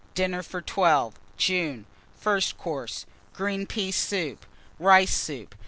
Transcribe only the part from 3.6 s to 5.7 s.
Pea Soup. Rice Soup.